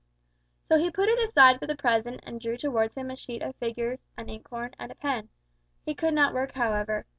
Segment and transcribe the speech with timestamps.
[0.67, 3.55] So he put it aside for the present, and drew towards him a sheet of
[3.57, 5.29] figures, an inkhorn, and a pen.
[5.85, 7.05] He could not work, however.